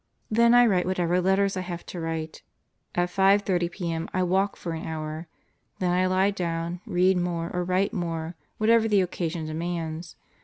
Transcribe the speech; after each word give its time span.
Then 0.31 0.55
I 0.55 0.65
write 0.65 0.87
whatever 0.87 1.21
letters 1.21 1.55
I 1.55 1.61
have 1.61 1.85
to 1.85 1.99
write. 1.99 2.41
At 2.95 3.09
5:30 3.09 3.69
p.m. 3.71 4.09
I 4.11 4.23
walk 4.23 4.55
for 4.55 4.71
an 4.71 4.83
hour. 4.83 5.27
Then 5.77 5.91
I 5.91 6.07
lie 6.07 6.31
down, 6.31 6.81
read 6.87 7.17
more 7.17 7.51
or 7.53 7.63
write 7.63 7.93
more, 7.93 8.33
whatever 8.57 8.87
the 8.87 9.01
occasion 9.01 9.45
demands. 9.45 10.15